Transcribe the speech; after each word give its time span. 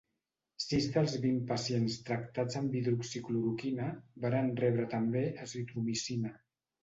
Sis 0.63 0.85
dels 0.93 1.11
vint 1.25 1.35
pacients 1.49 1.97
tractats 2.07 2.57
amb 2.61 2.77
hidroxicloroquina 2.79 3.89
varen 4.25 4.49
rebre 4.61 4.87
també 4.97 5.23
azitromicina. 5.47 6.33